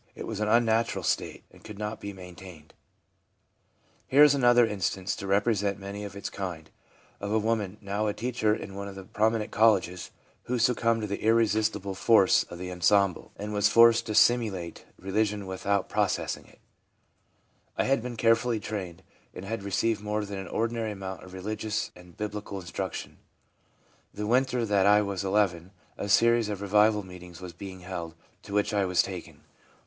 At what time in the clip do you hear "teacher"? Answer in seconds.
8.15-8.55